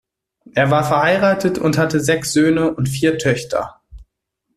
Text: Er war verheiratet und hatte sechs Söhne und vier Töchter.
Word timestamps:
Er 0.55 0.71
war 0.71 0.83
verheiratet 0.83 1.59
und 1.59 1.77
hatte 1.77 1.99
sechs 1.99 2.33
Söhne 2.33 2.73
und 2.73 2.89
vier 2.89 3.19
Töchter. 3.19 3.81